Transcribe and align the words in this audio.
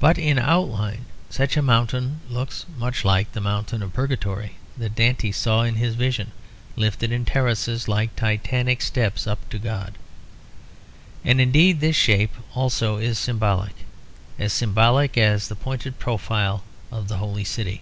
But 0.00 0.18
in 0.18 0.36
outline 0.36 1.04
such 1.28 1.56
a 1.56 1.62
mountain 1.62 2.22
looks 2.28 2.66
much 2.76 3.04
like 3.04 3.30
the 3.30 3.40
mountain 3.40 3.84
of 3.84 3.92
Purgatory 3.92 4.56
that 4.76 4.96
Dante 4.96 5.30
saw 5.30 5.62
in 5.62 5.76
his 5.76 5.94
vision, 5.94 6.32
lifted 6.74 7.12
in 7.12 7.24
terraces, 7.24 7.86
like 7.86 8.16
titanic 8.16 8.82
steps 8.82 9.28
up 9.28 9.48
to 9.50 9.60
God. 9.60 9.96
And 11.24 11.40
indeed 11.40 11.78
this 11.78 11.94
shape 11.94 12.32
also 12.52 12.96
is 12.96 13.16
symbolic; 13.16 13.76
as 14.40 14.52
symbolic 14.52 15.16
as 15.16 15.46
the 15.46 15.54
pointed 15.54 16.00
profile 16.00 16.64
of 16.90 17.06
the 17.06 17.18
Holy 17.18 17.44
City. 17.44 17.80